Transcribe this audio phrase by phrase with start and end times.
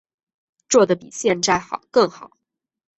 [0.67, 2.31] 做得比现在更好